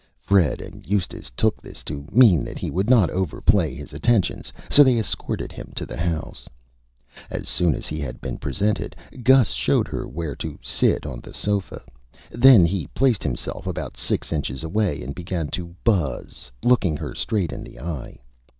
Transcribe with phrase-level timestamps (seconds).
[0.19, 4.83] Fred and Eustace took this to mean that he would not Overplay his Attentions, so
[4.83, 6.49] they escorted him to the House.
[7.29, 11.35] As soon as he had been Presented, Gus showed her where to sit on the
[11.35, 11.83] Sofa,
[12.31, 17.51] then he placed himself about Six Inches away and began to Buzz, looking her straight
[17.53, 18.17] in the Eye.